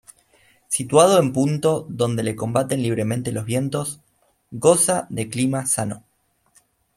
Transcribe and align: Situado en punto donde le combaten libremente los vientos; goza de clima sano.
Situado 0.67 1.19
en 1.19 1.31
punto 1.31 1.85
donde 1.87 2.23
le 2.23 2.35
combaten 2.35 2.81
libremente 2.81 3.31
los 3.31 3.45
vientos; 3.45 4.01
goza 4.49 5.05
de 5.11 5.29
clima 5.29 5.67
sano. 5.67 6.03